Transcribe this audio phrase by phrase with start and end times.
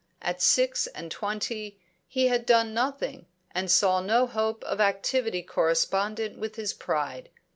[0.23, 6.39] At six and twenty he had done nothing, and saw no hope of activity correspondent
[6.39, 7.29] with his pride.